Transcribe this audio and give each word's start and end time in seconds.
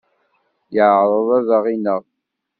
Yeɛreḍ 0.75 1.29
ad 1.37 1.47
aɣ-ineɣ. 1.57 2.01